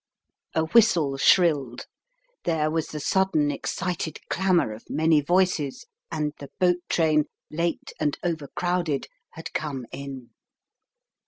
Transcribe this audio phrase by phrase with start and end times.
[0.55, 1.85] A whistle shrilled.
[2.43, 8.17] There was the sudden excited clamour of many voices and the boat train, late and
[8.23, 10.31] overcrowded, had come in!